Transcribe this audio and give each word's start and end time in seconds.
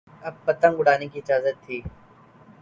اب 0.27 0.33
پتنگ 0.45 0.75
اڑانے 0.79 1.07
کی 1.07 1.19
اجازت 1.19 1.55
تھی۔ 1.65 1.77